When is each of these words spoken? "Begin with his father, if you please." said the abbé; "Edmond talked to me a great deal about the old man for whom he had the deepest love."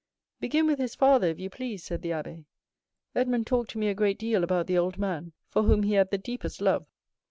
"Begin 0.39 0.65
with 0.65 0.79
his 0.79 0.95
father, 0.95 1.27
if 1.27 1.37
you 1.39 1.51
please." 1.51 1.83
said 1.83 2.01
the 2.01 2.09
abbé; 2.09 2.45
"Edmond 3.13 3.45
talked 3.45 3.69
to 3.69 3.77
me 3.77 3.87
a 3.87 3.93
great 3.93 4.17
deal 4.17 4.43
about 4.43 4.65
the 4.65 4.75
old 4.75 4.97
man 4.97 5.31
for 5.47 5.61
whom 5.61 5.83
he 5.83 5.93
had 5.93 6.09
the 6.09 6.17
deepest 6.17 6.59
love." 6.59 6.87